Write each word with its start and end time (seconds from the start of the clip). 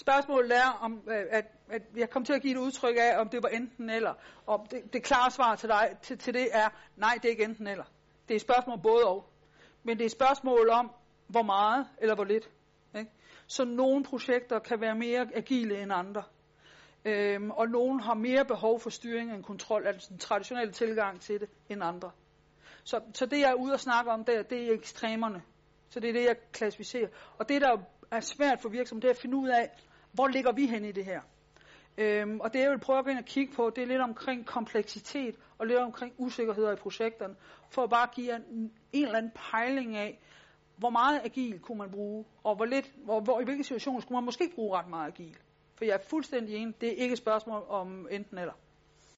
Spørgsmålet 0.00 0.56
er, 0.56 0.78
om, 0.80 1.02
øh, 1.08 1.24
at, 1.30 1.44
at 1.70 1.82
jeg 1.96 2.10
kom 2.10 2.24
til 2.24 2.32
at 2.32 2.42
give 2.42 2.52
et 2.52 2.58
udtryk 2.58 2.96
af, 2.98 3.20
om 3.20 3.28
det 3.28 3.42
var 3.42 3.48
enten 3.48 3.90
eller. 3.90 4.14
Og 4.46 4.66
det, 4.70 4.92
det 4.92 5.02
klare 5.02 5.30
svar 5.30 5.54
til, 5.56 5.68
dig, 5.68 5.96
til, 6.02 6.18
til 6.18 6.34
det 6.34 6.48
er, 6.52 6.68
nej, 6.96 7.14
det 7.14 7.24
er 7.24 7.30
ikke 7.30 7.44
enten 7.44 7.66
eller. 7.66 7.84
Det 8.28 8.34
er 8.34 8.36
et 8.36 8.40
spørgsmål 8.40 8.78
både 8.82 9.06
og. 9.06 9.30
Men 9.82 9.96
det 9.96 10.02
er 10.02 10.06
et 10.06 10.12
spørgsmål 10.12 10.68
om, 10.68 10.90
hvor 11.28 11.42
meget 11.42 11.86
eller 11.98 12.14
hvor 12.14 12.24
lidt. 12.24 12.50
Ikke? 12.98 13.10
Så 13.46 13.64
nogle 13.64 14.04
projekter 14.04 14.58
kan 14.58 14.80
være 14.80 14.94
mere 14.94 15.28
agile 15.34 15.82
end 15.82 15.92
andre. 15.92 16.22
Øhm, 17.04 17.50
og 17.50 17.68
nogle 17.68 18.02
har 18.02 18.14
mere 18.14 18.44
behov 18.44 18.80
for 18.80 18.90
styring 18.90 19.32
end 19.32 19.44
kontrol, 19.44 19.86
altså 19.86 20.08
den 20.10 20.18
traditionelle 20.18 20.72
tilgang 20.72 21.20
til 21.20 21.40
det, 21.40 21.48
end 21.68 21.82
andre. 21.84 22.10
Så, 22.84 23.00
så 23.14 23.26
det 23.26 23.40
jeg 23.40 23.50
er 23.50 23.54
ude 23.54 23.72
og 23.72 23.80
snakke 23.80 24.10
om 24.10 24.24
der, 24.24 24.42
det 24.42 24.68
er 24.68 24.72
ekstremerne. 24.72 25.42
Så 25.90 26.00
det 26.00 26.08
er 26.08 26.12
det, 26.12 26.24
jeg 26.24 26.36
klassificerer. 26.52 27.08
Og 27.38 27.48
det, 27.48 27.60
der 27.60 27.76
er 28.10 28.20
svært 28.20 28.60
for 28.60 28.68
virksomheden, 28.68 29.10
at 29.10 29.16
finde 29.16 29.36
ud 29.36 29.48
af, 29.48 29.70
hvor 30.12 30.28
ligger 30.28 30.52
vi 30.52 30.66
hen 30.66 30.84
i 30.84 30.92
det 30.92 31.04
her. 31.04 31.20
Øhm, 31.98 32.40
og 32.40 32.52
det 32.52 32.60
jeg 32.60 32.70
vil 32.70 32.78
prøve 32.78 32.98
at 32.98 33.04
gå 33.04 33.10
ind 33.10 33.18
og 33.18 33.24
kigge 33.24 33.54
på, 33.54 33.70
det 33.76 33.82
er 33.82 33.86
lidt 33.86 34.00
omkring 34.00 34.46
kompleksitet 34.46 35.36
og 35.58 35.66
lidt 35.66 35.78
omkring 35.78 36.14
usikkerheder 36.18 36.72
i 36.72 36.76
projekterne, 36.76 37.34
for 37.70 37.82
at 37.82 37.90
bare 37.90 38.08
give 38.14 38.36
en, 38.36 38.72
en 38.92 39.04
eller 39.04 39.18
anden 39.18 39.32
pejling 39.50 39.96
af, 39.96 40.18
hvor 40.76 40.90
meget 40.90 41.20
agil 41.24 41.58
kunne 41.58 41.78
man 41.78 41.90
bruge, 41.90 42.24
og 42.44 42.56
hvor 42.56 42.64
lidt, 42.64 42.92
hvor, 43.04 43.20
hvor, 43.20 43.40
i 43.40 43.44
hvilke 43.44 43.64
situationer 43.64 44.00
skulle 44.00 44.16
man 44.16 44.24
måske 44.24 44.52
bruge 44.54 44.78
ret 44.78 44.88
meget 44.88 45.08
agil. 45.08 45.36
For 45.76 45.84
jeg 45.84 45.94
er 45.94 46.08
fuldstændig 46.10 46.56
enig, 46.56 46.80
det 46.80 46.88
er 46.88 46.96
ikke 47.02 47.12
et 47.12 47.18
spørgsmål 47.18 47.62
om 47.68 48.08
enten 48.10 48.38
eller. 48.38 48.52